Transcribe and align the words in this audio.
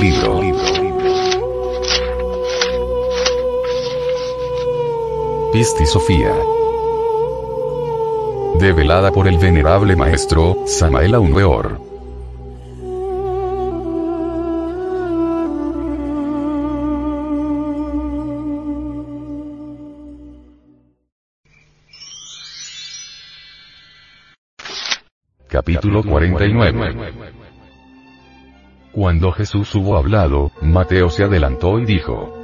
Libro. 0.00 0.40
Pisti 5.52 5.84
Sofía. 5.84 6.34
Develada 8.58 9.12
por 9.12 9.28
el 9.28 9.36
venerable 9.36 9.96
maestro, 9.96 10.56
Samael 10.66 11.14
Aunweor. 11.14 11.78
Capítulo 25.46 26.02
49 26.02 27.39
Cuando 28.92 29.30
Jesús 29.30 29.72
hubo 29.76 29.96
hablado, 29.96 30.50
Mateo 30.60 31.10
se 31.10 31.22
adelantó 31.22 31.78
y 31.78 31.84
dijo, 31.84 32.36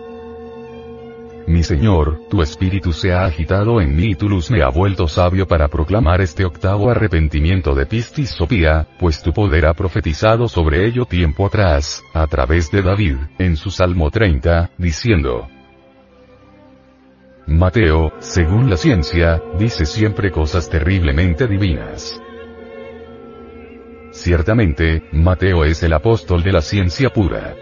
Mi 1.48 1.64
Señor, 1.64 2.20
tu 2.30 2.40
espíritu 2.40 2.92
se 2.92 3.12
ha 3.12 3.24
agitado 3.24 3.80
en 3.80 3.96
mí 3.96 4.10
y 4.10 4.14
tu 4.14 4.28
luz 4.28 4.50
me 4.50 4.62
ha 4.62 4.68
vuelto 4.68 5.08
sabio 5.08 5.48
para 5.48 5.66
proclamar 5.66 6.20
este 6.20 6.44
octavo 6.44 6.88
arrepentimiento 6.88 7.74
de 7.74 7.86
Pistis 7.86 8.30
Sopía, 8.30 8.86
pues 9.00 9.22
tu 9.22 9.32
poder 9.32 9.66
ha 9.66 9.74
profetizado 9.74 10.46
sobre 10.46 10.86
ello 10.86 11.04
tiempo 11.04 11.46
atrás, 11.46 12.04
a 12.14 12.26
través 12.28 12.70
de 12.70 12.82
David, 12.82 13.16
en 13.38 13.56
su 13.56 13.70
Salmo 13.70 14.10
30, 14.10 14.70
diciendo, 14.78 15.48
Mateo, 17.48 18.12
según 18.20 18.70
la 18.70 18.76
ciencia, 18.76 19.42
dice 19.58 19.84
siempre 19.84 20.30
cosas 20.30 20.68
terriblemente 20.68 21.46
divinas. 21.48 22.20
Ciertamente, 24.16 25.04
Mateo 25.12 25.64
es 25.64 25.82
el 25.82 25.92
apóstol 25.92 26.42
de 26.42 26.50
la 26.50 26.62
ciencia 26.62 27.10
pura. 27.10 27.54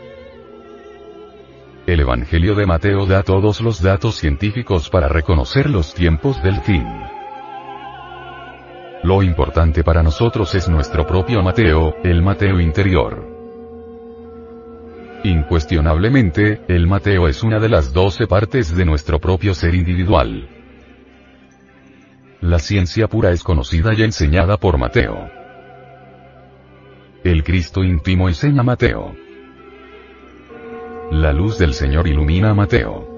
El 1.84 2.00
Evangelio 2.00 2.54
de 2.54 2.64
Mateo 2.64 3.06
da 3.06 3.22
todos 3.22 3.60
los 3.60 3.82
datos 3.82 4.14
científicos 4.14 4.88
para 4.88 5.08
reconocer 5.08 5.68
los 5.68 5.92
tiempos 5.92 6.42
del 6.42 6.60
fin. 6.60 6.86
Lo 9.02 9.22
importante 9.22 9.82
para 9.82 10.02
nosotros 10.02 10.54
es 10.54 10.68
nuestro 10.68 11.06
propio 11.06 11.42
Mateo, 11.42 11.96
el 12.04 12.22
Mateo 12.22 12.60
interior. 12.60 13.28
Incuestionablemente, 15.24 16.62
el 16.68 16.86
Mateo 16.86 17.26
es 17.26 17.42
una 17.42 17.58
de 17.58 17.68
las 17.68 17.92
doce 17.92 18.26
partes 18.26 18.74
de 18.74 18.84
nuestro 18.84 19.18
propio 19.18 19.54
ser 19.54 19.74
individual. 19.74 20.48
La 22.40 22.60
ciencia 22.60 23.08
pura 23.08 23.32
es 23.32 23.42
conocida 23.42 23.92
y 23.92 24.02
enseñada 24.02 24.56
por 24.56 24.78
Mateo. 24.78 25.43
El 27.24 27.42
Cristo 27.42 27.82
íntimo 27.82 28.28
enseña 28.28 28.60
a 28.60 28.64
Mateo. 28.64 29.16
La 31.10 31.32
luz 31.32 31.56
del 31.56 31.72
Señor 31.72 32.06
ilumina 32.06 32.50
a 32.50 32.54
Mateo. 32.54 33.08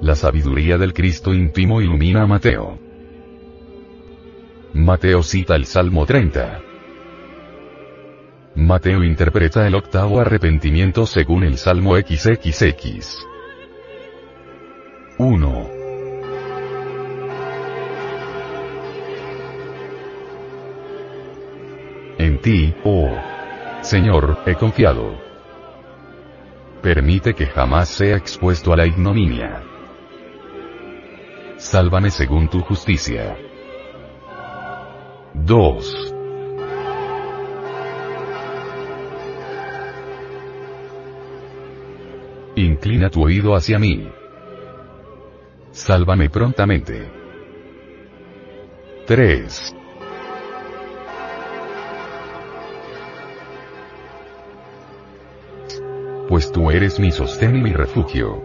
La 0.00 0.14
sabiduría 0.14 0.78
del 0.78 0.94
Cristo 0.94 1.34
íntimo 1.34 1.82
ilumina 1.82 2.22
a 2.22 2.26
Mateo. 2.26 2.78
Mateo 4.72 5.22
cita 5.22 5.54
el 5.54 5.66
Salmo 5.66 6.06
30. 6.06 6.62
Mateo 8.54 9.04
interpreta 9.04 9.66
el 9.66 9.74
octavo 9.74 10.18
arrepentimiento 10.18 11.04
según 11.04 11.44
el 11.44 11.58
Salmo 11.58 11.94
XXX. 11.94 13.33
Ti, 22.44 22.74
oh 22.84 23.08
Señor, 23.80 24.42
he 24.44 24.54
confiado. 24.54 25.18
Permite 26.82 27.32
que 27.32 27.46
jamás 27.46 27.88
sea 27.88 28.16
expuesto 28.16 28.70
a 28.70 28.76
la 28.76 28.86
ignominia. 28.86 29.62
Sálvame 31.56 32.10
según 32.10 32.48
tu 32.48 32.60
justicia. 32.60 33.34
2. 35.32 36.14
Inclina 42.56 43.08
tu 43.08 43.24
oído 43.24 43.54
hacia 43.54 43.78
mí. 43.78 44.06
Sálvame 45.70 46.28
prontamente. 46.28 47.10
3. 49.06 49.83
Pues 56.34 56.50
tú 56.50 56.68
eres 56.68 56.98
mi 56.98 57.12
sostén 57.12 57.54
y 57.54 57.62
mi 57.62 57.72
refugio. 57.72 58.42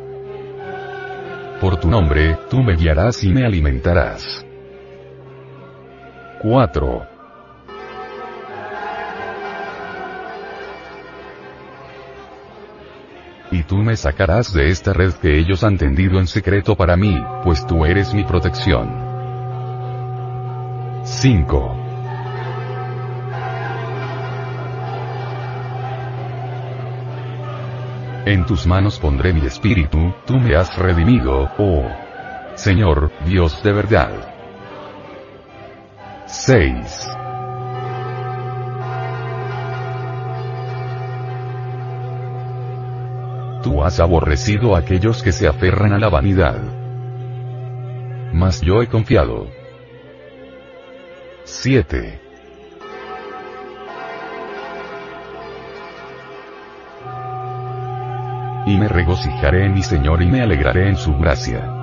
Por 1.60 1.80
tu 1.80 1.90
nombre, 1.90 2.38
tú 2.48 2.62
me 2.62 2.76
guiarás 2.76 3.24
y 3.24 3.30
me 3.30 3.44
alimentarás. 3.44 4.46
4. 6.40 7.08
Y 13.50 13.64
tú 13.64 13.78
me 13.78 13.98
sacarás 13.98 14.54
de 14.54 14.70
esta 14.70 14.94
red 14.94 15.14
que 15.14 15.40
ellos 15.40 15.64
han 15.64 15.80
tendido 15.80 16.20
en 16.20 16.28
secreto 16.28 16.76
para 16.76 16.96
mí, 16.96 17.20
pues 17.44 17.66
tú 17.66 17.86
eres 17.86 18.14
mi 18.14 18.24
protección. 18.24 18.88
5. 21.06 21.79
En 28.30 28.46
tus 28.46 28.68
manos 28.68 29.00
pondré 29.00 29.34
mi 29.34 29.44
espíritu, 29.48 30.14
tú 30.28 30.38
me 30.38 30.56
has 30.56 30.78
redimido, 30.78 31.50
oh 31.58 31.90
Señor, 32.54 33.12
Dios 33.26 33.64
de 33.64 33.74
verdad. 33.74 34.12
6. 36.28 37.10
Tú 43.64 43.84
has 43.84 44.00
aborrecido 44.00 44.76
a 44.76 44.80
aquellos 44.82 45.24
que 45.24 45.32
se 45.32 45.48
aferran 45.48 45.94
a 45.94 45.98
la 45.98 46.10
vanidad. 46.10 46.62
Mas 48.32 48.62
yo 48.62 48.84
he 48.84 48.88
confiado. 48.88 49.48
7. 51.46 52.29
Y 58.66 58.78
me 58.78 58.88
regocijaré 58.88 59.66
en 59.66 59.74
mi 59.74 59.84
Señor 59.84 60.22
y 60.22 60.28
me 60.28 60.42
alegraré 60.42 60.90
en 60.90 60.98
su 60.98 61.16
gracia. 61.18 61.76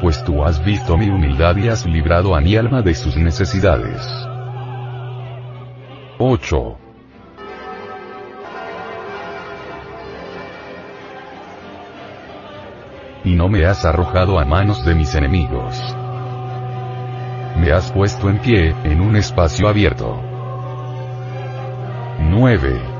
Pues 0.00 0.22
tú 0.24 0.44
has 0.44 0.62
visto 0.64 0.96
mi 0.96 1.08
humildad 1.08 1.56
y 1.56 1.68
has 1.68 1.86
librado 1.86 2.34
a 2.34 2.40
mi 2.40 2.56
alma 2.56 2.82
de 2.82 2.94
sus 2.94 3.16
necesidades. 3.16 4.06
8. 6.18 6.78
Y 13.24 13.34
no 13.34 13.48
me 13.48 13.64
has 13.64 13.84
arrojado 13.84 14.38
a 14.38 14.44
manos 14.44 14.84
de 14.84 14.94
mis 14.94 15.14
enemigos. 15.14 15.96
Me 17.58 17.72
has 17.72 17.90
puesto 17.90 18.28
en 18.28 18.38
pie, 18.38 18.74
en 18.84 19.00
un 19.00 19.16
espacio 19.16 19.68
abierto. 19.68 20.20
9. 22.20 22.93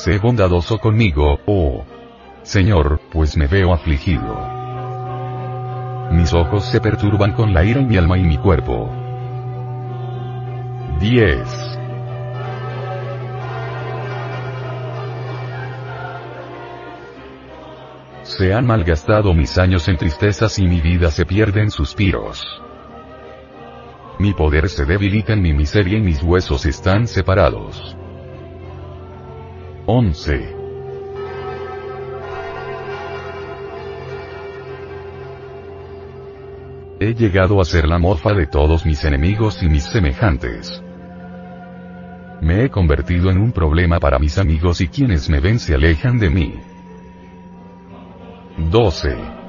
Sé 0.00 0.16
bondadoso 0.18 0.78
conmigo, 0.78 1.40
oh 1.44 1.84
Señor, 2.42 3.02
pues 3.12 3.36
me 3.36 3.46
veo 3.46 3.74
afligido. 3.74 4.34
Mis 6.10 6.32
ojos 6.32 6.64
se 6.64 6.80
perturban 6.80 7.32
con 7.32 7.52
la 7.52 7.64
ira 7.64 7.80
en 7.80 7.88
mi 7.88 7.98
alma 7.98 8.16
y 8.16 8.22
mi 8.22 8.38
cuerpo. 8.38 8.90
10. 11.00 11.38
Se 18.22 18.54
han 18.54 18.66
malgastado 18.66 19.34
mis 19.34 19.58
años 19.58 19.86
en 19.88 19.98
tristezas 19.98 20.58
y 20.58 20.66
mi 20.66 20.80
vida 20.80 21.10
se 21.10 21.26
pierde 21.26 21.60
en 21.60 21.70
suspiros. 21.70 22.42
mi 24.18 24.32
poder 24.32 24.70
se 24.70 24.86
debilita 24.86 25.34
en 25.34 25.42
mi 25.42 25.52
miseria 25.52 25.98
y 25.98 26.02
mis 26.02 26.22
huesos 26.22 26.64
están 26.64 27.06
separados. 27.06 27.99
11. 29.92 30.54
He 37.00 37.14
llegado 37.14 37.60
a 37.60 37.64
ser 37.64 37.88
la 37.88 37.98
mofa 37.98 38.32
de 38.32 38.46
todos 38.46 38.86
mis 38.86 39.04
enemigos 39.04 39.60
y 39.64 39.68
mis 39.68 39.82
semejantes. 39.82 40.80
Me 42.40 42.62
he 42.64 42.70
convertido 42.70 43.32
en 43.32 43.38
un 43.38 43.50
problema 43.50 43.98
para 43.98 44.20
mis 44.20 44.38
amigos 44.38 44.80
y 44.80 44.86
quienes 44.86 45.28
me 45.28 45.40
ven 45.40 45.58
se 45.58 45.74
alejan 45.74 46.20
de 46.20 46.30
mí. 46.30 46.54
12. 48.70 49.39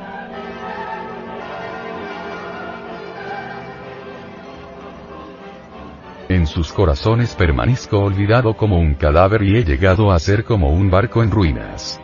En 6.32 6.48
sus 6.48 6.72
corazones 6.72 7.36
permanezco 7.36 8.00
olvidado 8.00 8.56
como 8.56 8.80
un 8.80 8.94
cadáver 8.94 9.44
y 9.44 9.58
he 9.58 9.66
llegado 9.66 10.14
a 10.14 10.18
ser 10.18 10.46
como 10.46 10.70
un 10.70 10.90
barco 10.90 11.22
en 11.24 11.30
ruinas. 11.30 12.00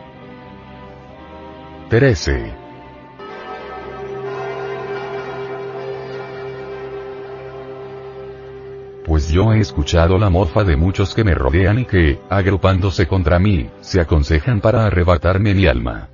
13. 1.88 2.52
pues 9.06 9.30
yo 9.30 9.54
he 9.54 9.60
escuchado 9.60 10.18
la 10.18 10.28
mofa 10.28 10.62
de 10.64 10.76
muchos 10.76 11.14
que 11.14 11.24
me 11.24 11.32
rodean 11.32 11.78
y 11.78 11.86
que, 11.86 12.20
agrupándose 12.28 13.08
contra 13.08 13.38
mí, 13.38 13.70
se 13.80 14.02
aconsejan 14.02 14.60
para 14.60 14.84
arrebatarme 14.84 15.54
mi 15.54 15.66
alma. 15.66 16.10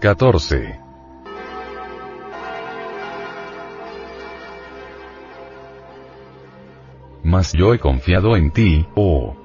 14. 0.00 0.85
Mas 7.36 7.52
yo 7.52 7.74
he 7.74 7.78
confiado 7.78 8.34
en 8.34 8.50
ti, 8.50 8.86
oh 8.94 9.36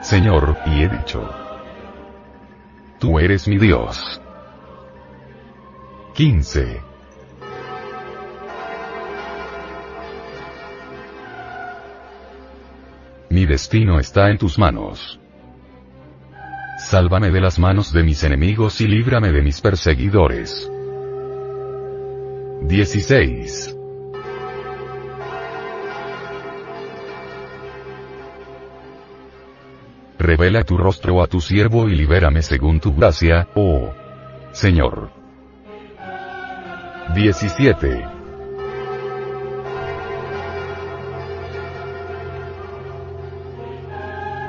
Señor, 0.00 0.56
y 0.64 0.82
he 0.82 0.88
dicho, 0.88 1.28
Tú 2.98 3.18
eres 3.18 3.46
mi 3.46 3.58
Dios. 3.58 4.18
15. 6.14 6.80
Mi 13.28 13.44
destino 13.44 14.00
está 14.00 14.30
en 14.30 14.38
tus 14.38 14.58
manos. 14.58 15.20
Sálvame 16.78 17.30
de 17.30 17.42
las 17.42 17.58
manos 17.58 17.92
de 17.92 18.04
mis 18.04 18.24
enemigos 18.24 18.80
y 18.80 18.88
líbrame 18.88 19.32
de 19.32 19.42
mis 19.42 19.60
perseguidores. 19.60 20.70
16. 22.62 23.83
Revela 30.24 30.64
tu 30.64 30.78
rostro 30.78 31.22
a 31.22 31.26
tu 31.26 31.38
siervo 31.38 31.86
y 31.86 31.94
libérame 31.94 32.40
según 32.40 32.80
tu 32.80 32.94
gracia, 32.94 33.46
oh 33.54 33.92
Señor. 34.52 35.10
17. 37.14 38.14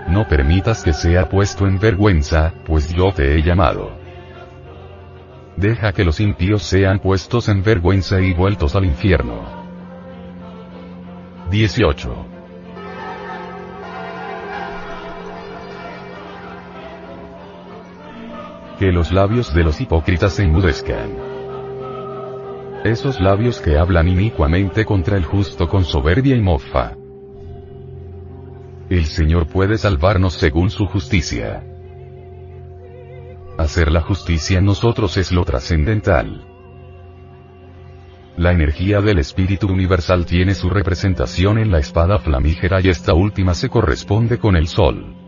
no 0.07 0.25
permitas 0.25 0.81
que 0.81 0.93
sea 0.93 1.27
puesto 1.27 1.67
en 1.67 1.77
vergüenza, 1.77 2.53
pues 2.65 2.87
yo 2.93 3.11
te 3.11 3.35
he 3.35 3.43
llamado. 3.43 3.97
Deja 5.57 5.91
que 5.91 6.05
los 6.05 6.21
impíos 6.21 6.63
sean 6.63 6.99
puestos 6.99 7.49
en 7.49 7.61
vergüenza 7.61 8.21
y 8.21 8.31
vueltos 8.31 8.77
al 8.77 8.85
infierno. 8.85 9.41
18. 11.51 12.34
Que 18.79 18.91
los 18.91 19.11
labios 19.11 19.53
de 19.53 19.63
los 19.63 19.79
hipócritas 19.79 20.33
se 20.33 20.43
enmudezcan. 20.43 21.35
Esos 22.83 23.21
labios 23.21 23.61
que 23.61 23.77
hablan 23.77 24.09
inicuamente 24.09 24.83
contra 24.83 25.17
el 25.17 25.23
justo 25.23 25.67
con 25.69 25.85
soberbia 25.85 26.35
y 26.35 26.41
mofa. 26.41 26.93
El 28.89 29.05
Señor 29.05 29.47
puede 29.47 29.77
salvarnos 29.77 30.33
según 30.33 30.69
su 30.69 30.85
justicia. 30.85 31.63
Hacer 33.57 33.91
la 33.91 34.01
justicia 34.01 34.59
en 34.59 34.65
nosotros 34.65 35.15
es 35.15 35.31
lo 35.31 35.45
trascendental. 35.45 36.45
La 38.37 38.51
energía 38.51 38.99
del 38.99 39.19
Espíritu 39.19 39.67
Universal 39.67 40.25
tiene 40.25 40.53
su 40.53 40.69
representación 40.69 41.57
en 41.57 41.71
la 41.71 41.79
espada 41.79 42.19
flamígera 42.19 42.81
y 42.81 42.89
esta 42.89 43.13
última 43.13 43.53
se 43.53 43.69
corresponde 43.69 44.37
con 44.37 44.57
el 44.57 44.67
Sol. 44.67 45.24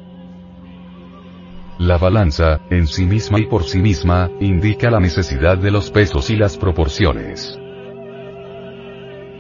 La 1.80 2.00
balanza, 2.00 2.62
en 2.72 2.88
sí 2.88 3.06
misma 3.06 3.40
y 3.40 3.46
por 3.46 3.64
sí 3.64 3.78
misma, 3.80 4.32
indica 4.40 4.90
la 4.90 5.00
necesidad 5.00 5.60
de 5.60 5.70
los 5.70 5.92
pesos 5.92 6.32
y 6.32 6.36
las 6.36 6.58
proporciones. 6.58 7.56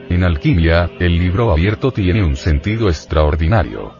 En 0.10 0.24
alquimia, 0.24 0.92
el 1.00 1.18
libro 1.18 1.51
abierto 1.51 1.92
tiene 1.92 2.24
un 2.24 2.36
sentido 2.36 2.89
extraordinario. 2.89 3.92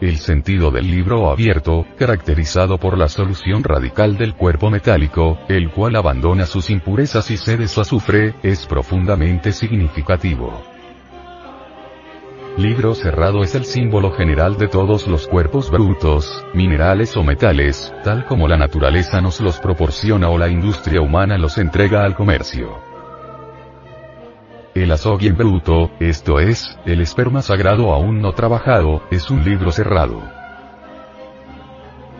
El 0.00 0.16
sentido 0.16 0.72
del 0.72 0.90
libro 0.90 1.30
abierto, 1.30 1.86
caracterizado 1.96 2.78
por 2.78 2.98
la 2.98 3.08
solución 3.08 3.62
radical 3.62 4.18
del 4.18 4.34
cuerpo 4.34 4.70
metálico, 4.70 5.38
el 5.48 5.70
cual 5.70 5.94
abandona 5.94 6.46
sus 6.46 6.68
impurezas 6.68 7.30
y 7.30 7.36
cede 7.36 7.68
su 7.68 7.80
azufre, 7.80 8.34
es 8.42 8.66
profundamente 8.66 9.52
significativo. 9.52 10.64
Libro 12.56 12.94
cerrado 12.94 13.44
es 13.44 13.54
el 13.54 13.64
símbolo 13.64 14.10
general 14.12 14.58
de 14.58 14.66
todos 14.66 15.06
los 15.06 15.28
cuerpos 15.28 15.70
brutos, 15.70 16.44
minerales 16.52 17.16
o 17.16 17.22
metales, 17.22 17.94
tal 18.02 18.26
como 18.26 18.48
la 18.48 18.56
naturaleza 18.56 19.20
nos 19.20 19.40
los 19.40 19.60
proporciona 19.60 20.28
o 20.28 20.36
la 20.36 20.48
industria 20.48 21.00
humana 21.00 21.38
los 21.38 21.58
entrega 21.58 22.04
al 22.04 22.14
comercio. 22.14 22.78
El 24.74 24.92
en 24.92 25.36
bruto, 25.36 25.90
esto 26.00 26.40
es, 26.40 26.76
el 26.86 27.00
esperma 27.00 27.40
sagrado 27.42 27.92
aún 27.92 28.20
no 28.20 28.32
trabajado, 28.32 29.02
es 29.10 29.30
un 29.30 29.44
libro 29.44 29.70
cerrado. 29.70 30.20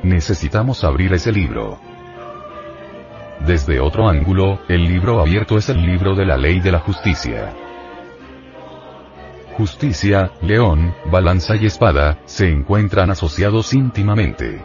Necesitamos 0.02 0.84
abrir 0.84 1.12
ese 1.12 1.32
libro. 1.32 1.78
Desde 3.46 3.80
otro 3.80 4.08
ángulo, 4.08 4.60
el 4.68 4.84
libro 4.84 5.20
abierto 5.20 5.58
es 5.58 5.68
el 5.68 5.82
libro 5.82 6.14
de 6.14 6.26
la 6.26 6.36
ley 6.36 6.60
de 6.60 6.72
la 6.72 6.78
justicia. 6.78 7.52
Justicia, 9.60 10.32
león, 10.40 10.94
balanza 11.12 11.54
y 11.54 11.66
espada, 11.66 12.22
se 12.24 12.48
encuentran 12.48 13.10
asociados 13.10 13.74
íntimamente. 13.74 14.58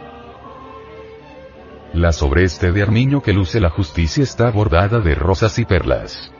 La 1.92 2.12
sobreste 2.12 2.72
de 2.72 2.82
armiño 2.82 3.20
que 3.20 3.34
luce 3.34 3.60
la 3.60 3.68
justicia 3.68 4.24
está 4.24 4.50
bordada 4.50 5.00
de 5.00 5.14
rosas 5.14 5.58
y 5.58 5.66
perlas. 5.66 6.32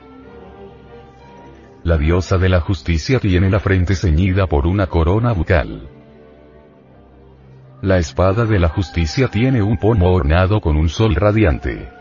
La 1.83 1.99
diosa 1.99 2.39
de 2.39 2.49
la 2.49 2.61
justicia 2.61 3.19
tiene 3.19 3.51
la 3.51 3.59
frente 3.59 3.93
ceñida 3.93 4.47
por 4.47 4.65
una 4.65 4.87
corona 4.87 5.33
bucal. 5.33 5.87
La 7.83 7.99
espada 7.99 8.45
de 8.45 8.57
la 8.57 8.69
justicia 8.69 9.27
tiene 9.27 9.61
un 9.61 9.77
pomo 9.77 10.11
ornado 10.11 10.61
con 10.61 10.77
un 10.77 10.89
sol 10.89 11.13
radiante. 11.13 11.96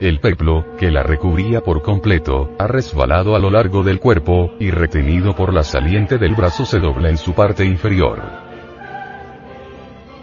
El 0.00 0.18
peplo, 0.18 0.64
que 0.78 0.90
la 0.90 1.02
recubría 1.02 1.60
por 1.60 1.82
completo, 1.82 2.54
ha 2.58 2.66
resbalado 2.66 3.36
a 3.36 3.38
lo 3.38 3.50
largo 3.50 3.82
del 3.82 4.00
cuerpo, 4.00 4.52
y 4.58 4.70
retenido 4.70 5.36
por 5.36 5.52
la 5.52 5.62
saliente 5.62 6.16
del 6.16 6.34
brazo 6.34 6.64
se 6.64 6.78
dobla 6.78 7.10
en 7.10 7.18
su 7.18 7.34
parte 7.34 7.66
inferior. 7.66 8.22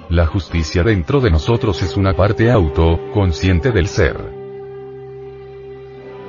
La 0.09 0.25
justicia 0.25 0.81
dentro 0.81 1.19
de 1.19 1.29
nosotros 1.29 1.83
es 1.83 1.95
una 1.95 2.15
parte 2.15 2.49
auto, 2.49 3.11
consciente 3.13 3.71
del 3.71 3.87
ser. 3.87 4.17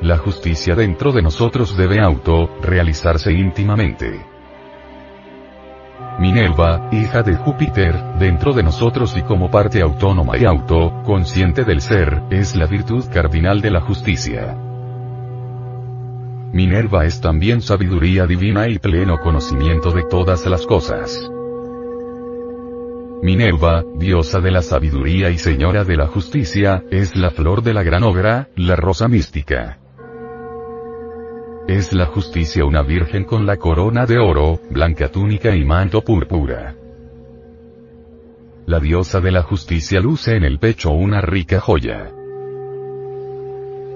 La 0.02 0.18
justicia 0.18 0.74
dentro 0.74 1.12
de 1.12 1.22
nosotros 1.22 1.74
debe 1.74 2.00
auto, 2.00 2.50
realizarse 2.60 3.32
íntimamente. 3.32 4.37
Minerva, 6.18 6.88
hija 6.90 7.22
de 7.22 7.36
Júpiter, 7.36 7.94
dentro 8.18 8.52
de 8.52 8.64
nosotros 8.64 9.16
y 9.16 9.22
como 9.22 9.52
parte 9.52 9.80
autónoma 9.80 10.36
y 10.36 10.44
auto, 10.44 11.02
consciente 11.04 11.64
del 11.64 11.80
ser, 11.80 12.22
es 12.30 12.56
la 12.56 12.66
virtud 12.66 13.04
cardinal 13.12 13.60
de 13.60 13.70
la 13.70 13.80
justicia. 13.80 14.56
Minerva 16.52 17.04
es 17.04 17.20
también 17.20 17.62
sabiduría 17.62 18.26
divina 18.26 18.68
y 18.68 18.80
pleno 18.80 19.18
conocimiento 19.18 19.92
de 19.92 20.02
todas 20.02 20.44
las 20.46 20.66
cosas. 20.66 21.30
Minerva, 23.22 23.84
diosa 23.96 24.40
de 24.40 24.50
la 24.50 24.62
sabiduría 24.62 25.30
y 25.30 25.38
señora 25.38 25.84
de 25.84 25.96
la 25.96 26.08
justicia, 26.08 26.82
es 26.90 27.14
la 27.14 27.30
flor 27.30 27.62
de 27.62 27.74
la 27.74 27.84
gran 27.84 28.02
obra, 28.02 28.48
la 28.56 28.74
rosa 28.74 29.06
mística. 29.06 29.78
Es 31.68 31.92
la 31.92 32.06
justicia 32.06 32.64
una 32.64 32.80
virgen 32.80 33.24
con 33.24 33.44
la 33.44 33.58
corona 33.58 34.06
de 34.06 34.18
oro, 34.18 34.58
blanca 34.70 35.10
túnica 35.10 35.54
y 35.54 35.66
manto 35.66 36.00
púrpura. 36.00 36.74
La 38.64 38.80
diosa 38.80 39.20
de 39.20 39.30
la 39.30 39.42
justicia 39.42 40.00
luce 40.00 40.34
en 40.34 40.44
el 40.44 40.58
pecho 40.58 40.92
una 40.92 41.20
rica 41.20 41.60
joya. 41.60 42.10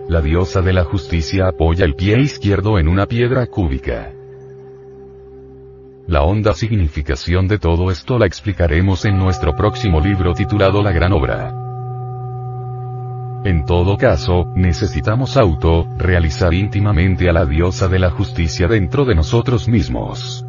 la 0.06 0.20
diosa 0.20 0.60
de 0.60 0.74
la 0.74 0.84
justicia 0.84 1.48
apoya 1.48 1.86
el 1.86 1.94
pie 1.94 2.20
izquierdo 2.20 2.78
en 2.78 2.88
una 2.88 3.06
piedra 3.06 3.46
cúbica. 3.46 4.12
La 6.06 6.24
honda 6.24 6.52
significación 6.52 7.48
de 7.48 7.58
todo 7.58 7.90
esto 7.90 8.18
la 8.18 8.26
explicaremos 8.26 9.06
en 9.06 9.16
nuestro 9.16 9.56
próximo 9.56 9.98
libro 9.98 10.34
titulado 10.34 10.82
La 10.82 10.92
Gran 10.92 11.14
Obra. 11.14 11.71
En 13.44 13.64
todo 13.66 13.96
caso, 13.96 14.46
necesitamos 14.54 15.36
auto, 15.36 15.88
realizar 15.98 16.54
íntimamente 16.54 17.28
a 17.28 17.32
la 17.32 17.44
diosa 17.44 17.88
de 17.88 17.98
la 17.98 18.10
justicia 18.10 18.68
dentro 18.68 19.04
de 19.04 19.16
nosotros 19.16 19.66
mismos. 19.68 20.46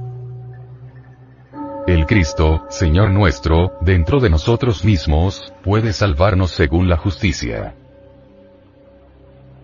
El 1.87 2.05
Cristo, 2.05 2.65
Señor 2.69 3.09
nuestro, 3.09 3.73
dentro 3.81 4.19
de 4.19 4.29
nosotros 4.29 4.85
mismos, 4.85 5.53
puede 5.63 5.91
salvarnos 5.91 6.51
según 6.51 6.87
la 6.87 6.97
justicia. 6.97 7.73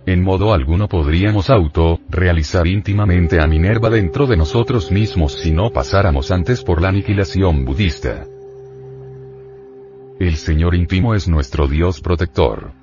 En 0.08 0.24
modo 0.24 0.52
alguno 0.52 0.88
podríamos 0.88 1.52
auto, 1.52 2.00
realizar 2.10 2.66
íntimamente 2.66 3.40
a 3.40 3.46
Minerva 3.46 3.92
dentro 3.92 4.26
de 4.26 4.38
nosotros 4.38 4.92
mismos 4.92 5.34
si 5.34 5.52
no 5.52 5.70
pasáramos 5.70 6.32
antes 6.32 6.64
por 6.64 6.82
la 6.82 6.90
aniquilación 6.90 7.64
budista. 7.64 8.26
El 10.20 10.36
Señor 10.36 10.74
íntimo 10.74 11.14
es 11.14 11.28
nuestro 11.28 11.68
Dios 11.68 12.02
protector. 12.02 12.79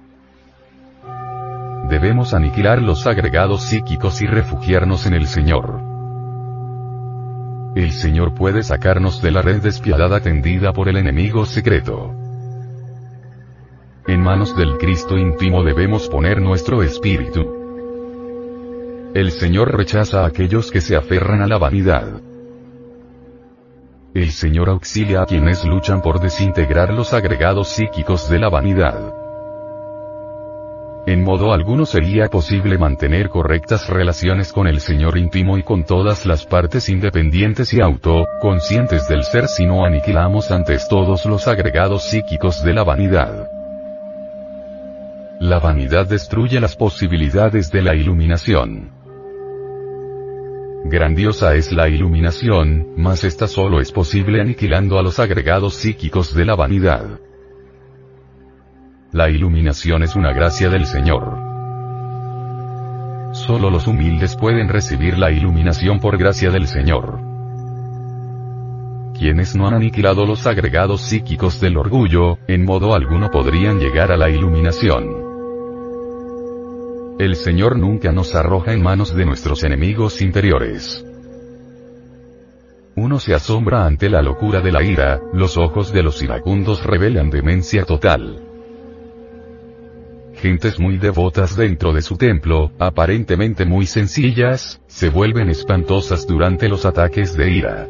Debemos 1.88 2.35
aniquilar 2.35 2.83
los 2.83 3.07
agregados 3.07 3.62
psíquicos 3.62 4.21
y 4.21 4.26
refugiarnos 4.26 5.07
en 5.07 5.14
el 5.14 5.28
Señor. 5.28 5.81
El 7.76 7.93
Señor 7.93 8.35
puede 8.35 8.64
sacarnos 8.64 9.23
de 9.23 9.31
la 9.31 9.40
red 9.40 9.62
despiadada 9.62 10.19
tendida 10.19 10.73
por 10.73 10.88
el 10.88 10.97
enemigo 10.97 11.47
secreto. 11.47 12.12
En 14.09 14.21
manos 14.21 14.57
del 14.57 14.78
Cristo 14.78 15.16
íntimo 15.16 15.62
debemos 15.62 16.09
poner 16.09 16.40
nuestro 16.40 16.83
espíritu. 16.83 17.55
El 19.14 19.31
Señor 19.31 19.76
rechaza 19.76 20.25
a 20.25 20.26
aquellos 20.26 20.73
que 20.73 20.81
se 20.81 20.97
aferran 20.97 21.40
a 21.40 21.47
la 21.47 21.59
vanidad. 21.59 22.21
El 24.12 24.33
Señor 24.33 24.71
auxilia 24.71 25.23
a 25.23 25.26
quienes 25.26 25.64
luchan 25.64 26.02
por 26.02 26.19
desintegrar 26.19 26.93
los 26.93 27.12
agregados 27.12 27.69
psíquicos 27.69 28.28
de 28.28 28.40
la 28.40 28.49
vanidad. 28.49 29.25
En 31.06 31.22
modo 31.22 31.52
alguno 31.52 31.86
sería 31.86 32.26
posible 32.26 32.78
mantener 32.78 33.28
correctas 33.28 33.88
relaciones 33.88 34.52
con 34.52 34.66
el 34.66 34.80
Señor 34.80 35.16
íntimo 35.16 35.56
y 35.56 35.62
con 35.62 35.84
todas 35.84 36.26
las 36.26 36.44
partes 36.44 36.88
independientes 36.88 37.72
y 37.75 37.80
auto, 37.80 38.26
conscientes 38.40 39.06
del 39.06 39.22
ser 39.22 39.46
si 39.46 39.66
no 39.66 39.84
aniquilamos 39.84 40.50
antes 40.50 40.88
todos 40.88 41.25
los 41.25 41.46
agregados 41.46 42.02
psíquicos 42.02 42.64
de 42.64 42.75
la 42.75 42.82
vanidad. 42.82 43.48
La 45.38 45.60
vanidad 45.60 46.06
destruye 46.06 46.58
las 46.58 46.75
posibilidades 46.75 47.70
de 47.70 47.82
la 47.82 47.94
iluminación. 47.94 48.90
Grandiosa 50.86 51.54
es 51.54 51.70
la 51.70 51.88
iluminación, 51.88 52.94
mas 52.96 53.22
esta 53.22 53.46
solo 53.46 53.80
es 53.80 53.92
posible 53.92 54.40
aniquilando 54.40 54.98
a 54.98 55.04
los 55.04 55.20
agregados 55.20 55.75
psíquicos 55.75 56.34
de 56.34 56.44
la 56.44 56.56
vanidad. 56.56 57.20
La 59.12 59.30
iluminación 59.30 60.02
es 60.02 60.16
una 60.16 60.32
gracia 60.32 60.68
del 60.68 60.84
Señor. 60.84 61.38
Solo 63.32 63.70
los 63.70 63.86
humildes 63.86 64.34
pueden 64.34 64.68
recibir 64.68 65.16
la 65.16 65.30
iluminación 65.30 66.00
por 66.00 66.18
gracia 66.18 66.50
del 66.50 66.66
Señor. 66.66 67.20
Quienes 69.16 69.54
no 69.54 69.68
han 69.68 69.75
aniquilado 69.75 70.26
los 70.26 70.44
agregados 70.48 71.02
psíquicos 71.02 71.60
del 71.60 71.76
orgullo, 71.76 72.38
en 72.48 72.64
modo 72.64 72.94
alguno 72.94 73.30
podrían 73.30 73.78
llegar 73.78 74.10
a 74.10 74.16
la 74.16 74.28
iluminación. 74.28 75.06
El 77.20 77.36
Señor 77.36 77.78
nunca 77.78 78.10
nos 78.10 78.34
arroja 78.34 78.72
en 78.72 78.82
manos 78.82 79.14
de 79.14 79.25
nuestros 79.25 79.62
enemigos 79.62 80.20
interiores. 80.20 81.06
Uno 82.96 83.20
se 83.20 83.34
asombra 83.34 83.86
ante 83.86 84.10
la 84.10 84.20
locura 84.20 84.60
de 84.60 84.72
la 84.72 84.82
ira, 84.82 85.20
los 85.32 85.56
ojos 85.56 85.92
de 85.92 86.02
los 86.02 86.20
iracundos 86.22 86.84
revelan 86.84 87.30
demencia 87.30 87.84
total 87.84 88.46
gentes 90.37 90.78
muy 90.78 90.99
devotas 90.99 91.57
dentro 91.57 91.93
de 91.93 92.02
su 92.02 92.16
templo, 92.16 92.71
aparentemente 92.78 93.64
muy 93.64 93.87
sencillas, 93.87 94.81
se 94.87 95.09
vuelven 95.09 95.49
espantosas 95.49 96.26
durante 96.26 96.69
los 96.69 96.85
ataques 96.85 97.37
de 97.37 97.50
ira. 97.50 97.88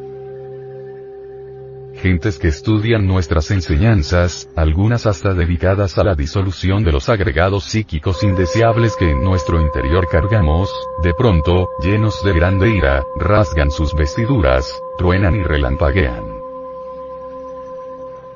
Gentes 1.97 2.39
que 2.39 2.49
estudian 2.49 3.07
nuestras 3.07 3.51
enseñanzas, 3.51 4.51
algunas 4.55 5.07
hasta 5.07 5.33
dedicadas 5.33 5.99
a 5.99 6.05
la 6.05 6.15
disolución 6.15 6.85
de 6.85 6.93
los 6.93 7.09
agregados 7.09 7.65
psíquicos 7.65 8.23
indeseables 8.23 8.95
que 8.97 9.11
en 9.11 9.25
nuestro 9.25 9.61
interior 9.61 10.07
cargamos, 10.11 10.71
de 11.03 11.15
pronto, 11.15 11.71
llenos 11.83 12.23
de 12.23 12.35
grande 12.35 12.71
ira, 12.71 13.03
rasgan 13.19 13.71
sus 13.71 13.95
vestiduras, 13.95 14.71
truenan 14.99 15.37
y 15.37 15.43
relampaguean. 15.43 16.36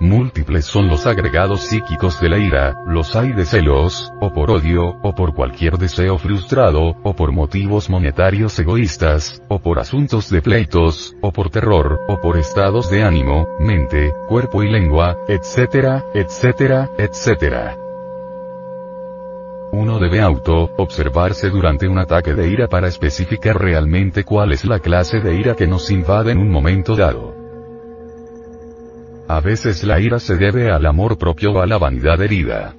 Múltiples 0.00 0.64
son 0.64 0.88
los 0.88 1.06
agregados 1.06 1.60
psíquicos 1.60 2.18
de 2.22 2.30
la 2.30 2.38
ira, 2.38 2.74
los 2.86 3.14
hay 3.14 3.34
de 3.34 3.44
celos, 3.44 4.10
o 4.18 4.32
por 4.32 4.50
odio, 4.50 4.96
o 5.02 5.14
por 5.14 5.34
cualquier 5.34 5.76
deseo 5.76 6.16
frustrado, 6.16 6.96
o 7.02 7.14
por 7.14 7.32
motivos 7.32 7.90
monetarios 7.90 8.58
egoístas, 8.58 9.42
o 9.48 9.58
por 9.58 9.78
asuntos 9.78 10.30
de 10.30 10.40
pleitos, 10.40 11.14
o 11.20 11.32
por 11.32 11.50
terror, 11.50 12.00
o 12.08 12.18
por 12.18 12.38
estados 12.38 12.90
de 12.90 13.02
ánimo, 13.02 13.46
mente, 13.60 14.14
cuerpo 14.26 14.62
y 14.62 14.70
lengua, 14.70 15.18
etcétera, 15.28 16.02
etcétera, 16.14 16.88
etcétera. 16.96 17.76
Uno 19.70 19.98
debe 19.98 20.22
auto, 20.22 20.70
observarse 20.78 21.50
durante 21.50 21.86
un 21.86 21.98
ataque 21.98 22.32
de 22.32 22.48
ira 22.48 22.68
para 22.68 22.88
especificar 22.88 23.60
realmente 23.60 24.24
cuál 24.24 24.52
es 24.52 24.64
la 24.64 24.78
clase 24.78 25.20
de 25.20 25.34
ira 25.34 25.54
que 25.54 25.66
nos 25.66 25.90
invade 25.90 26.32
en 26.32 26.38
un 26.38 26.50
momento 26.50 26.96
dado. 26.96 27.39
A 29.30 29.38
veces 29.38 29.84
la 29.84 30.00
ira 30.00 30.18
se 30.18 30.34
debe 30.34 30.72
al 30.72 30.84
amor 30.86 31.16
propio 31.16 31.52
o 31.52 31.60
a 31.60 31.66
la 31.68 31.78
vanidad 31.78 32.20
herida. 32.20 32.74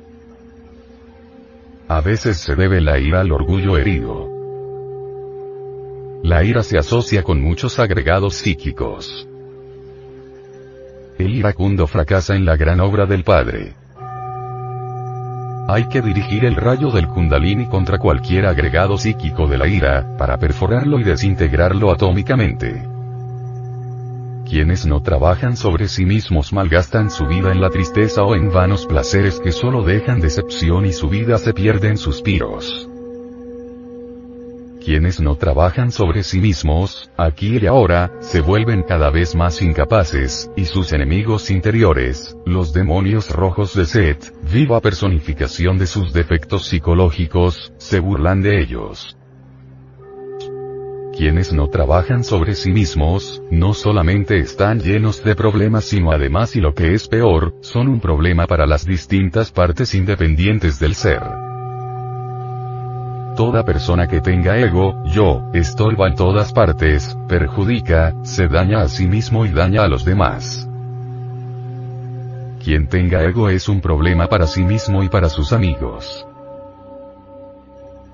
A 1.88 2.02
veces 2.02 2.40
se 2.40 2.56
debe 2.56 2.82
la 2.82 3.00
ira 3.00 3.22
al 3.22 3.32
orgullo 3.32 3.78
herido. 3.78 4.28
La 6.24 6.44
ira 6.44 6.62
se 6.64 6.78
asocia 6.78 7.24
con 7.24 7.42
muchos 7.42 7.80
agregados 7.80 8.36
psíquicos. 8.36 9.26
El 11.18 11.36
iracundo 11.36 11.88
fracasa 11.88 12.36
en 12.36 12.44
la 12.44 12.58
gran 12.58 12.82
obra 12.82 13.06
del 13.06 13.24
Padre. 13.24 13.74
Hay 15.70 15.86
que 15.86 16.02
dirigir 16.02 16.44
el 16.44 16.58
rayo 16.58 16.92
del 16.92 17.08
kundalini 17.08 17.68
contra 17.68 17.98
cualquier 17.98 18.46
agregado 18.46 18.98
psíquico 18.98 19.48
de 19.48 19.58
la 19.58 19.68
ira, 19.70 20.18
para 20.18 20.38
perforarlo 20.38 21.00
y 21.00 21.06
desintegrarlo 21.06 21.94
atómicamente. 21.94 22.91
Quienes 24.52 24.86
no 24.86 25.02
trabajan 25.02 25.56
sobre 25.56 25.88
sí 25.88 26.04
mismos 26.04 26.52
malgastan 26.52 27.10
su 27.10 27.26
vida 27.26 27.54
en 27.54 27.62
la 27.62 27.70
tristeza 27.70 28.24
o 28.24 28.36
en 28.36 28.52
vanos 28.52 28.86
placeres 28.86 29.40
que 29.40 29.54
solo 29.54 29.82
dejan 29.82 30.20
decepción 30.20 30.86
y 30.86 30.92
su 30.92 31.08
vida 31.08 31.38
se 31.38 31.54
pierde 31.54 31.88
en 31.88 31.96
suspiros. 31.96 32.86
Quienes 34.84 35.22
no 35.22 35.38
trabajan 35.38 35.94
sobre 35.94 36.24
sí 36.24 36.42
mismos, 36.42 37.10
aquí 37.16 37.60
y 37.62 37.66
ahora, 37.66 38.12
se 38.20 38.42
vuelven 38.42 38.84
cada 38.84 39.10
vez 39.10 39.36
más 39.36 39.62
incapaces, 39.62 40.52
y 40.58 40.66
sus 40.66 40.92
enemigos 40.92 41.50
interiores, 41.50 42.36
los 42.46 42.74
demonios 42.74 43.30
rojos 43.30 43.74
de 43.74 43.86
Set, 43.86 44.34
viva 44.52 44.82
personificación 44.82 45.78
de 45.78 45.88
sus 45.88 46.12
defectos 46.12 46.66
psicológicos, 46.66 47.72
se 47.78 48.02
burlan 48.02 48.42
de 48.42 48.62
ellos. 48.62 49.16
Quienes 51.22 51.54
no 51.54 51.68
trabajan 51.68 52.24
sobre 52.24 52.56
sí 52.56 52.72
mismos, 52.72 53.44
no 53.52 53.76
solamente 53.76 54.40
están 54.40 54.80
llenos 54.80 55.24
de 55.24 55.36
problemas 55.36 55.86
sino 55.86 56.12
además 56.12 56.56
y 56.56 56.62
lo 56.62 56.74
que 56.74 56.96
es 56.96 57.08
peor, 57.08 57.54
son 57.62 57.90
un 57.90 58.00
problema 58.00 58.48
para 58.48 58.66
las 58.66 58.88
distintas 58.88 59.52
partes 59.52 59.94
independientes 59.94 60.80
del 60.80 60.96
ser. 60.96 61.22
Toda 63.38 63.64
persona 63.64 64.08
que 64.08 64.20
tenga 64.20 64.58
ego, 64.58 64.96
yo, 65.14 65.44
estorba 65.54 66.08
en 66.08 66.16
todas 66.16 66.54
partes, 66.54 67.16
perjudica, 67.30 68.16
se 68.24 68.48
daña 68.48 68.82
a 68.82 68.88
sí 68.88 69.06
mismo 69.06 69.46
y 69.46 69.50
daña 69.50 69.84
a 69.84 69.88
los 69.88 70.04
demás. 70.04 70.68
Quien 72.64 72.88
tenga 72.88 73.22
ego 73.22 73.48
es 73.48 73.70
un 73.70 73.80
problema 73.80 74.26
para 74.26 74.48
sí 74.48 74.64
mismo 74.64 75.04
y 75.04 75.10
para 75.10 75.30
sus 75.30 75.54
amigos. 75.54 76.26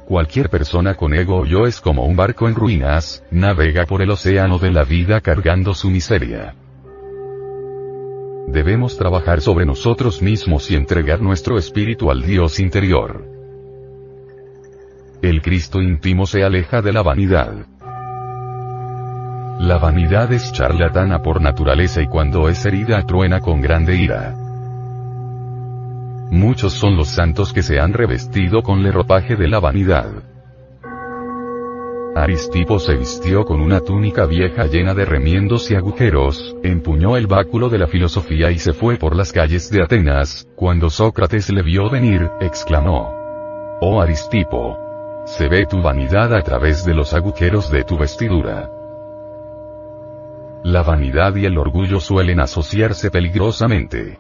Cualquier 0.08 0.50
persona 0.50 0.96
con 0.96 1.14
ego 1.14 1.42
o 1.42 1.46
yo 1.46 1.68
es 1.68 1.82
como 1.82 2.06
un 2.06 2.16
barco 2.16 2.48
en 2.48 2.56
ruinas, 2.56 3.26
navega 3.30 3.86
por 3.86 4.02
el 4.02 4.10
océano 4.10 4.58
de 4.58 4.72
la 4.72 4.86
vida 4.86 5.20
cargando 5.20 5.74
su 5.74 5.90
miseria. 5.90 6.56
Debemos 8.48 8.98
trabajar 8.98 9.42
sobre 9.42 9.66
nosotros 9.66 10.22
mismos 10.22 10.72
y 10.72 10.78
entregar 10.78 11.22
nuestro 11.22 11.58
espíritu 11.58 12.10
al 12.10 12.22
Dios 12.22 12.62
interior. 12.62 13.26
El 15.22 15.42
Cristo 15.42 15.82
íntimo 15.82 16.26
se 16.26 16.42
aleja 16.42 16.82
de 16.82 16.94
la 16.94 17.02
vanidad. 17.02 17.66
La 19.60 19.78
vanidad 19.78 20.32
es 20.32 20.54
charlatana 20.54 21.22
por 21.22 21.42
naturaleza 21.42 22.02
y 22.02 22.08
cuando 22.08 22.48
es 22.48 22.66
herida 22.66 23.06
truena 23.06 23.42
con 23.42 23.60
grande 23.60 23.98
ira. 23.98 24.47
Muchos 26.32 26.74
son 26.74 26.96
los 26.96 27.10
santos 27.10 27.54
que 27.54 27.64
se 27.64 27.80
han 27.80 27.94
revestido 27.94 28.62
con 28.64 28.86
el 28.86 28.94
ropaje 28.94 29.36
de 29.36 29.48
la 29.48 29.60
vanidad. 29.60 30.12
Aristipo 32.18 32.80
se 32.80 32.96
vistió 32.96 33.46
con 33.46 33.62
una 33.62 33.80
túnica 33.80 34.26
vieja 34.26 34.66
llena 34.66 34.96
de 34.96 35.06
remiendos 35.06 35.70
y 35.70 35.76
agujeros, 35.76 36.56
empuñó 36.64 37.16
el 37.16 37.28
báculo 37.28 37.70
de 37.70 37.78
la 37.78 37.86
filosofía 37.86 38.50
y 38.50 38.58
se 38.58 38.74
fue 38.74 38.98
por 38.98 39.16
las 39.16 39.32
calles 39.32 39.70
de 39.70 39.84
Atenas, 39.84 40.48
cuando 40.56 40.90
Sócrates 40.90 41.52
le 41.52 41.62
vio 41.62 41.92
venir, 41.92 42.28
exclamó. 42.42 43.14
Oh 43.82 44.02
Aristipo. 44.02 45.24
Se 45.28 45.48
ve 45.48 45.68
tu 45.68 45.82
vanidad 45.82 46.34
a 46.34 46.42
través 46.42 46.86
de 46.86 46.96
los 46.96 47.14
agujeros 47.14 47.70
de 47.70 47.84
tu 47.84 47.98
vestidura. 47.98 48.72
La 50.64 50.82
vanidad 50.82 51.36
y 51.36 51.46
el 51.46 51.58
orgullo 51.58 52.00
suelen 52.00 52.40
asociarse 52.40 53.12
peligrosamente. 53.12 54.18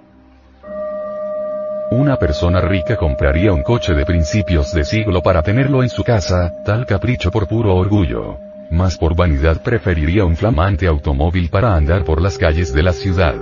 Una 1.89 2.17
persona 2.17 2.59
rica 2.59 2.97
compraría 2.97 3.53
un 3.53 3.63
coche 3.63 3.93
de 3.93 4.05
principios 4.05 4.73
de 4.73 4.83
siglo 4.83 5.21
para 5.21 5.41
tenerlo 5.41 5.83
en 5.83 5.89
su 5.89 6.03
casa, 6.03 6.53
tal 6.65 6.85
capricho 6.85 7.31
por 7.31 7.47
puro 7.47 7.73
orgullo. 7.73 8.39
Mas 8.69 8.97
por 8.97 9.15
vanidad 9.15 9.61
preferiría 9.63 10.25
un 10.25 10.35
flamante 10.35 10.85
automóvil 10.85 11.49
para 11.49 11.73
andar 11.73 12.03
por 12.03 12.21
las 12.21 12.37
calles 12.37 12.73
de 12.73 12.83
la 12.83 12.91
ciudad. 12.91 13.35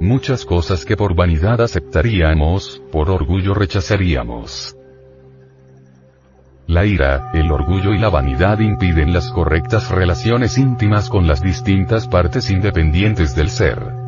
Muchas 0.00 0.46
cosas 0.46 0.86
que 0.86 0.96
por 0.96 1.14
vanidad 1.14 1.60
aceptaríamos, 1.60 2.82
por 2.90 3.10
orgullo 3.10 3.52
rechazaríamos. 3.52 4.74
La 6.66 6.86
ira, 6.86 7.32
el 7.34 7.52
orgullo 7.52 7.92
y 7.92 7.98
la 7.98 8.08
vanidad 8.08 8.60
impiden 8.60 9.12
las 9.12 9.30
correctas 9.30 9.90
relaciones 9.90 10.56
íntimas 10.56 11.10
con 11.10 11.26
las 11.26 11.42
distintas 11.42 12.08
partes 12.08 12.50
independientes 12.50 13.34
del 13.34 13.50
ser. 13.50 13.99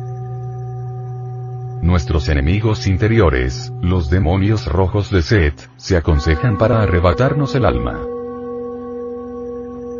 Nuestros 1.83 2.29
enemigos 2.29 2.87
interiores, 2.87 3.73
los 3.81 4.09
demonios 4.09 4.67
rojos 4.67 5.11
de 5.11 5.21
Set, 5.21 5.69
se 5.75 5.97
aconsejan 5.97 6.57
para 6.57 6.81
arrebatarnos 6.81 7.55
el 7.55 7.65
alma. 7.65 7.99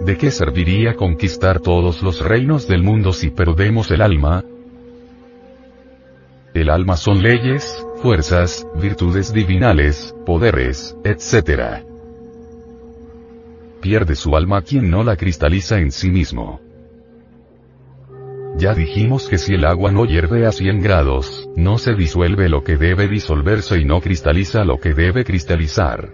¿De 0.06 0.18
qué 0.18 0.32
serviría 0.32 0.96
conquistar 0.96 1.60
todos 1.60 2.02
los 2.02 2.22
reinos 2.22 2.70
del 2.70 2.84
mundo 2.84 3.12
si 3.12 3.32
perdemos 3.32 3.92
el 3.92 4.02
alma? 4.02 4.46
El 6.54 6.70
alma 6.70 6.96
son 6.96 7.22
leyes, 7.22 7.86
fuerzas, 8.02 8.66
virtudes 8.82 9.34
divinales, 9.34 10.16
poderes, 10.26 10.96
etc. 11.04 11.84
Pierde 13.82 14.16
su 14.16 14.38
alma 14.38 14.62
quien 14.62 14.90
no 14.90 15.04
la 15.04 15.18
cristaliza 15.18 15.80
en 15.80 15.92
sí 15.92 16.10
mismo. 16.10 16.62
Ya 18.56 18.74
dijimos 18.74 19.28
que 19.28 19.38
si 19.38 19.56
el 19.56 19.66
agua 19.66 19.92
no 19.92 20.06
hierve 20.06 20.46
a 20.46 20.54
100 20.54 20.82
grados, 20.82 21.43
no 21.56 21.78
se 21.78 21.94
disuelve 21.94 22.50
lo 22.50 22.64
que 22.64 22.78
debe 22.78 23.08
disolverse 23.08 23.80
y 23.80 23.86
no 23.86 24.02
cristaliza 24.02 24.64
lo 24.64 24.80
que 24.80 24.94
debe 24.94 25.24
cristalizar. 25.24 26.10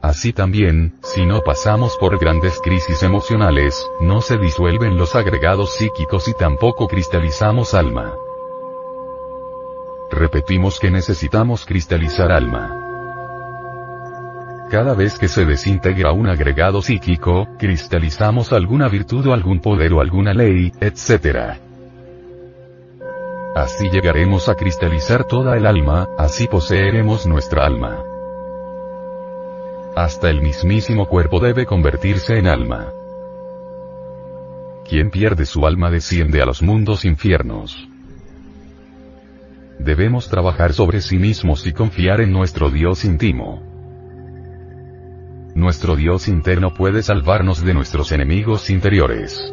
Así 0.00 0.32
también, 0.32 0.94
si 1.02 1.26
no 1.26 1.40
pasamos 1.40 1.96
por 1.98 2.18
grandes 2.18 2.60
crisis 2.60 3.02
emocionales, 3.02 3.84
no 4.00 4.20
se 4.20 4.38
disuelven 4.38 4.96
los 4.96 5.16
agregados 5.16 5.74
psíquicos 5.74 6.28
y 6.28 6.34
tampoco 6.34 6.86
cristalizamos 6.86 7.74
alma. 7.74 8.14
Repetimos 10.10 10.78
que 10.78 10.90
necesitamos 10.90 11.66
cristalizar 11.66 12.30
alma. 12.30 12.84
Cada 14.70 14.94
vez 14.94 15.18
que 15.18 15.28
se 15.28 15.44
desintegra 15.44 16.12
un 16.12 16.28
agregado 16.28 16.80
psíquico, 16.80 17.48
cristalizamos 17.58 18.52
alguna 18.52 18.88
virtud 18.88 19.26
o 19.26 19.32
algún 19.32 19.60
poder 19.60 19.92
o 19.94 20.00
alguna 20.00 20.32
ley, 20.32 20.72
etc. 20.80 21.67
Así 23.54 23.88
llegaremos 23.90 24.48
a 24.48 24.54
cristalizar 24.54 25.24
toda 25.24 25.56
el 25.56 25.66
alma, 25.66 26.08
así 26.18 26.46
poseeremos 26.46 27.26
nuestra 27.26 27.64
alma. 27.66 28.04
Hasta 29.96 30.30
el 30.30 30.42
mismísimo 30.42 31.08
cuerpo 31.08 31.40
debe 31.40 31.66
convertirse 31.66 32.38
en 32.38 32.46
alma. 32.46 32.92
Quien 34.88 35.10
pierde 35.10 35.44
su 35.44 35.66
alma 35.66 35.90
desciende 35.90 36.40
a 36.40 36.46
los 36.46 36.62
mundos 36.62 37.04
infiernos. 37.04 37.88
Debemos 39.78 40.28
trabajar 40.28 40.72
sobre 40.72 41.00
sí 41.00 41.18
mismos 41.18 41.66
y 41.66 41.72
confiar 41.72 42.20
en 42.20 42.32
nuestro 42.32 42.70
Dios 42.70 43.04
íntimo. 43.04 43.62
Nuestro 45.54 45.96
Dios 45.96 46.28
interno 46.28 46.74
puede 46.74 47.02
salvarnos 47.02 47.64
de 47.64 47.74
nuestros 47.74 48.12
enemigos 48.12 48.70
interiores. 48.70 49.52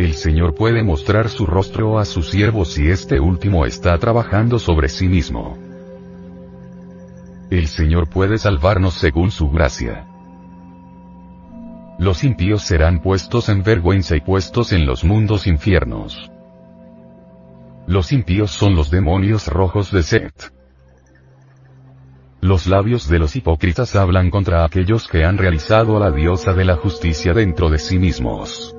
El 0.00 0.14
Señor 0.14 0.54
puede 0.54 0.82
mostrar 0.82 1.28
su 1.28 1.44
rostro 1.44 1.98
a 1.98 2.06
su 2.06 2.22
siervo 2.22 2.64
si 2.64 2.88
este 2.88 3.20
último 3.20 3.66
está 3.66 3.98
trabajando 3.98 4.58
sobre 4.58 4.88
sí 4.88 5.08
mismo. 5.08 5.58
El 7.50 7.66
Señor 7.66 8.08
puede 8.08 8.38
salvarnos 8.38 8.94
según 8.94 9.30
su 9.30 9.50
gracia. 9.50 10.06
Los 11.98 12.24
impíos 12.24 12.62
serán 12.62 13.02
puestos 13.02 13.50
en 13.50 13.62
vergüenza 13.62 14.16
y 14.16 14.22
puestos 14.22 14.72
en 14.72 14.86
los 14.86 15.04
mundos 15.04 15.46
infiernos. 15.46 16.30
Los 17.86 18.10
impíos 18.12 18.52
son 18.52 18.74
los 18.76 18.90
demonios 18.90 19.48
rojos 19.48 19.92
de 19.92 20.02
Set. 20.02 20.50
Los 22.40 22.66
labios 22.66 23.06
de 23.06 23.18
los 23.18 23.36
hipócritas 23.36 23.94
hablan 23.96 24.30
contra 24.30 24.64
aquellos 24.64 25.06
que 25.08 25.26
han 25.26 25.36
realizado 25.36 25.98
a 25.98 26.00
la 26.00 26.10
diosa 26.10 26.54
de 26.54 26.64
la 26.64 26.76
justicia 26.76 27.34
dentro 27.34 27.68
de 27.68 27.78
sí 27.78 27.98
mismos. 27.98 28.74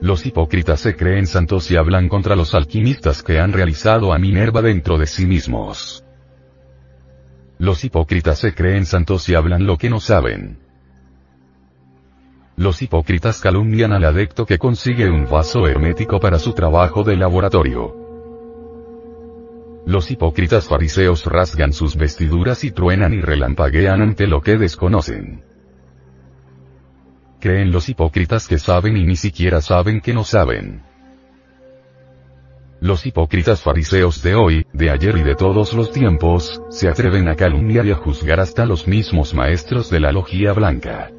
Los 0.00 0.26
hipócritas 0.26 0.80
se 0.80 0.94
creen 0.94 1.26
santos 1.26 1.70
y 1.70 1.76
hablan 1.76 2.08
contra 2.08 2.36
los 2.36 2.54
alquimistas 2.54 3.22
que 3.22 3.40
han 3.40 3.52
realizado 3.52 4.12
a 4.12 4.18
Minerva 4.18 4.60
dentro 4.60 4.98
de 4.98 5.06
sí 5.06 5.26
mismos. 5.26 6.04
Los 7.58 7.84
hipócritas 7.84 8.38
se 8.38 8.54
creen 8.54 8.84
santos 8.84 9.28
y 9.30 9.34
hablan 9.34 9.66
lo 9.66 9.78
que 9.78 9.88
no 9.88 9.98
saben. 9.98 10.58
Los 12.56 12.82
hipócritas 12.82 13.40
calumnian 13.40 13.92
al 13.92 14.04
adecto 14.04 14.44
que 14.44 14.58
consigue 14.58 15.10
un 15.10 15.28
vaso 15.28 15.66
hermético 15.66 16.20
para 16.20 16.38
su 16.38 16.52
trabajo 16.52 17.02
de 17.02 17.16
laboratorio. 17.16 17.94
Los 19.86 20.10
hipócritas 20.10 20.66
fariseos 20.68 21.24
rasgan 21.24 21.72
sus 21.72 21.96
vestiduras 21.96 22.64
y 22.64 22.70
truenan 22.70 23.14
y 23.14 23.20
relampaguean 23.20 24.02
ante 24.02 24.26
lo 24.26 24.42
que 24.42 24.56
desconocen. 24.58 25.55
Creen 27.46 27.70
los 27.70 27.88
hipócritas 27.88 28.48
que 28.48 28.58
saben 28.58 28.96
y 28.96 29.04
ni 29.04 29.14
siquiera 29.14 29.60
saben 29.60 30.00
que 30.00 30.12
no 30.12 30.24
saben. 30.24 30.82
Los 32.80 33.06
hipócritas 33.06 33.62
fariseos 33.62 34.20
de 34.20 34.34
hoy, 34.34 34.66
de 34.72 34.90
ayer 34.90 35.16
y 35.16 35.22
de 35.22 35.36
todos 35.36 35.72
los 35.72 35.92
tiempos, 35.92 36.60
se 36.70 36.88
atreven 36.88 37.28
a 37.28 37.36
calumniar 37.36 37.86
y 37.86 37.92
a 37.92 37.94
juzgar 37.94 38.40
hasta 38.40 38.66
los 38.66 38.88
mismos 38.88 39.32
maestros 39.32 39.90
de 39.90 40.00
la 40.00 40.10
logía 40.10 40.54
blanca. 40.54 41.12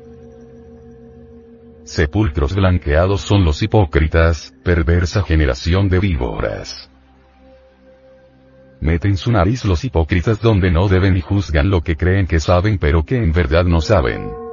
Sepulcros 1.86 2.54
blanqueados 2.54 3.22
son 3.22 3.46
los 3.46 3.64
hipócritas, 3.64 4.54
perversa 4.66 5.24
generación 5.24 5.88
de 5.88 6.00
víboras. 6.00 6.90
Meten 8.82 9.16
su 9.16 9.32
nariz 9.32 9.64
los 9.64 9.86
hipócritas 9.86 10.42
donde 10.42 10.72
no 10.72 10.90
deben 10.90 11.16
y 11.16 11.22
juzgan 11.22 11.70
lo 11.70 11.80
que 11.84 11.96
creen 11.96 12.28
que 12.28 12.42
saben 12.42 12.80
pero 12.80 13.06
que 13.06 13.16
en 13.16 13.32
verdad 13.32 13.64
no 13.64 13.80
saben. 13.80 14.47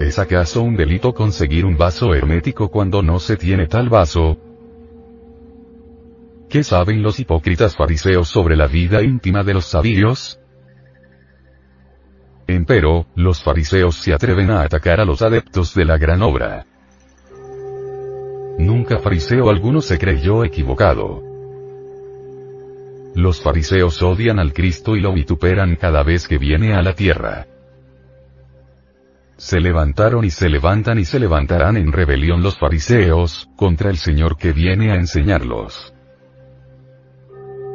¿Es 0.00 0.18
acaso 0.20 0.62
un 0.62 0.76
delito 0.76 1.12
conseguir 1.12 1.64
un 1.64 1.76
vaso 1.76 2.14
hermético 2.14 2.70
cuando 2.70 3.02
no 3.02 3.18
se 3.18 3.36
tiene 3.36 3.66
tal 3.66 3.88
vaso? 3.88 4.38
¿Qué 6.48 6.62
saben 6.62 7.02
los 7.02 7.18
hipócritas 7.18 7.76
fariseos 7.76 8.28
sobre 8.28 8.56
la 8.56 8.68
vida 8.68 9.02
íntima 9.02 9.42
de 9.42 9.54
los 9.54 9.66
sabios? 9.66 10.38
Empero, 12.46 13.06
los 13.16 13.42
fariseos 13.42 13.96
se 13.96 14.14
atreven 14.14 14.50
a 14.50 14.62
atacar 14.62 15.00
a 15.00 15.04
los 15.04 15.20
adeptos 15.20 15.74
de 15.74 15.84
la 15.84 15.98
gran 15.98 16.22
obra. 16.22 16.64
Nunca 18.58 19.00
fariseo 19.00 19.50
alguno 19.50 19.80
se 19.80 19.98
creyó 19.98 20.44
equivocado. 20.44 21.22
Los 23.14 23.40
fariseos 23.42 24.00
odian 24.02 24.38
al 24.38 24.52
Cristo 24.52 24.96
y 24.96 25.00
lo 25.00 25.12
vituperan 25.12 25.76
cada 25.76 26.04
vez 26.04 26.28
que 26.28 26.38
viene 26.38 26.74
a 26.74 26.82
la 26.82 26.94
tierra. 26.94 27.46
Se 29.38 29.60
levantaron 29.60 30.24
y 30.24 30.30
se 30.30 30.48
levantan 30.48 30.98
y 30.98 31.04
se 31.04 31.20
levantarán 31.20 31.76
en 31.76 31.92
rebelión 31.92 32.42
los 32.42 32.58
fariseos, 32.58 33.48
contra 33.56 33.88
el 33.88 33.96
Señor 33.96 34.36
que 34.36 34.52
viene 34.52 34.90
a 34.90 34.96
enseñarlos. 34.96 35.94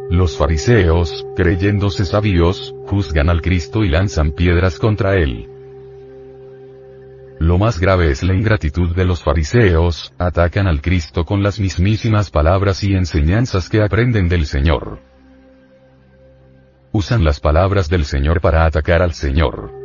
Los 0.09 0.37
fariseos, 0.37 1.25
creyéndose 1.35 2.03
sabios, 2.03 2.75
juzgan 2.85 3.29
al 3.29 3.41
Cristo 3.41 3.83
y 3.83 3.89
lanzan 3.89 4.31
piedras 4.31 4.77
contra 4.77 5.15
él. 5.15 5.49
Lo 7.39 7.57
más 7.57 7.79
grave 7.79 8.11
es 8.11 8.23
la 8.23 8.35
ingratitud 8.35 8.93
de 8.93 9.05
los 9.05 9.23
fariseos, 9.23 10.13
atacan 10.17 10.67
al 10.67 10.81
Cristo 10.81 11.23
con 11.23 11.41
las 11.41 11.59
mismísimas 11.59 12.29
palabras 12.29 12.83
y 12.83 12.93
enseñanzas 12.93 13.69
que 13.69 13.81
aprenden 13.81 14.27
del 14.27 14.45
Señor 14.45 14.99
usan 16.93 17.23
las 17.23 17.39
palabras 17.39 17.89
del 17.89 18.05
Señor 18.05 18.39
para 18.39 18.65
atacar 18.65 19.01
al 19.01 19.13
Señor. 19.13 19.82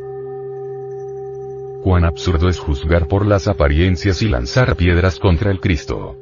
Cuán 1.82 2.04
absurdo 2.04 2.48
es 2.48 2.58
juzgar 2.58 3.06
por 3.06 3.24
las 3.24 3.46
apariencias 3.46 4.20
y 4.22 4.28
lanzar 4.28 4.76
piedras 4.76 5.18
contra 5.18 5.50
el 5.50 5.60
Cristo. 5.60 6.16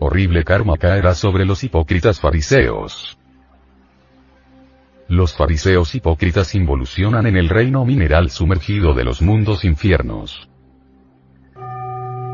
Horrible 0.00 0.44
karma 0.44 0.76
caerá 0.76 1.14
sobre 1.14 1.44
los 1.44 1.62
hipócritas 1.64 2.20
fariseos. 2.20 3.18
Los 5.08 5.34
fariseos 5.34 5.94
hipócritas 5.94 6.54
involucionan 6.54 7.26
en 7.26 7.36
el 7.36 7.48
reino 7.48 7.84
mineral 7.84 8.30
sumergido 8.30 8.94
de 8.94 9.04
los 9.04 9.22
mundos 9.22 9.64
infiernos. 9.64 10.48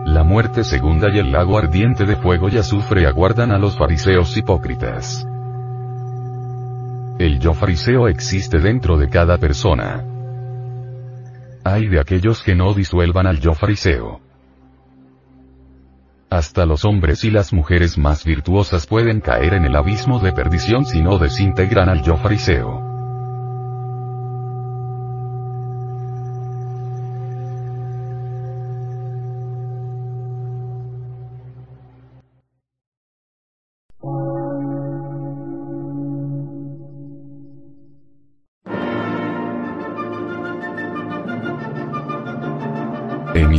La 0.04 0.22
muerte 0.22 0.62
segunda 0.62 1.08
y 1.12 1.18
el 1.18 1.32
lago 1.32 1.58
ardiente 1.58 2.04
de 2.04 2.16
fuego 2.16 2.48
y 2.48 2.58
azufre 2.58 3.06
aguardan 3.06 3.52
a 3.52 3.58
los 3.58 3.76
fariseos 3.78 4.36
hipócritas. 4.36 5.26
El 7.18 7.38
yo 7.40 7.54
fariseo 7.54 8.08
existe 8.08 8.58
dentro 8.58 8.98
de 8.98 9.08
cada 9.08 9.38
persona. 9.38 10.13
Hay 11.64 11.88
de 11.88 11.98
aquellos 11.98 12.42
que 12.42 12.54
no 12.54 12.74
disuelvan 12.74 13.26
al 13.26 13.40
yo 13.40 13.54
fariseo. 13.54 14.20
Hasta 16.28 16.66
los 16.66 16.84
hombres 16.84 17.24
y 17.24 17.30
las 17.30 17.54
mujeres 17.54 17.96
más 17.96 18.22
virtuosas 18.24 18.86
pueden 18.86 19.20
caer 19.20 19.54
en 19.54 19.64
el 19.64 19.74
abismo 19.74 20.18
de 20.18 20.32
perdición 20.32 20.84
si 20.84 21.00
no 21.00 21.16
desintegran 21.18 21.88
al 21.88 22.02
yo 22.02 22.16
fariseo. 22.18 22.83